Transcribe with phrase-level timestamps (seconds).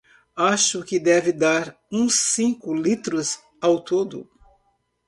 [0.35, 4.27] Acho que deve dar uns cinco litros ao todo